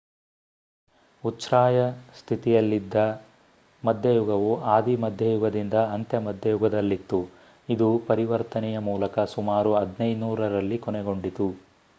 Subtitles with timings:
[1.23, 1.79] ಉಚ್ಛ್ರಾಯ
[2.19, 2.95] ಸ್ಥಿತಿಯಲ್ಲಿದ್ದ
[3.83, 7.21] ಮಧ್ಯಯುಗವು ಆದಿ ಮಧ್ಯಯುಗದಿಂದ ಅಂತ್ಯ ಮಧ್ಯಯುಗದಲ್ಲಿತ್ತು
[7.69, 11.49] ಇದು ಪರಿವರ್ತನೆಯ ಮೂಲಕ ಸುಮಾರು 1500 ರಲ್ಲಿ ಕೊನೆಗೊಂಡಿತು